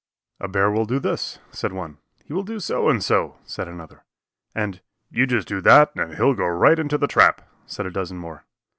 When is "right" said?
6.47-6.79